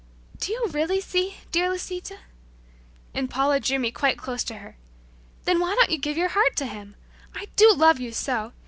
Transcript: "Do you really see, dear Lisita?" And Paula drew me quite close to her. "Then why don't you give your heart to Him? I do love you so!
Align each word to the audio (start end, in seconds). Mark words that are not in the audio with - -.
"Do 0.39 0.51
you 0.51 0.65
really 0.71 0.99
see, 0.99 1.35
dear 1.51 1.69
Lisita?" 1.69 2.17
And 3.13 3.29
Paula 3.29 3.59
drew 3.59 3.77
me 3.77 3.91
quite 3.91 4.17
close 4.17 4.43
to 4.45 4.55
her. 4.55 4.75
"Then 5.45 5.59
why 5.59 5.75
don't 5.75 5.91
you 5.91 5.99
give 5.99 6.17
your 6.17 6.29
heart 6.29 6.55
to 6.55 6.65
Him? 6.65 6.95
I 7.35 7.49
do 7.55 7.71
love 7.71 7.99
you 7.99 8.11
so! 8.11 8.51